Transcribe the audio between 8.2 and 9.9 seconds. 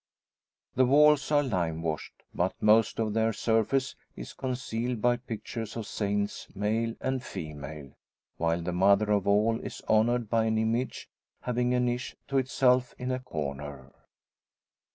while the mother of all is